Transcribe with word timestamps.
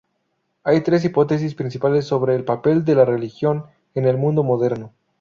Hay 0.63 0.81
tres 0.81 1.05
hipótesis 1.05 1.53
principales 1.53 2.05
sobre 2.05 2.33
el 2.35 2.43
papel 2.43 2.85
de 2.85 2.95
la 2.95 3.05
religión 3.05 3.67
en 3.93 4.05
el 4.05 4.17
mundo 4.17 4.41
moderno. 4.41 4.93